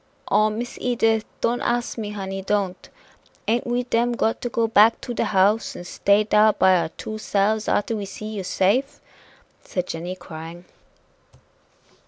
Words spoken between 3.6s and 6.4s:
we dem got to go back to de house and stay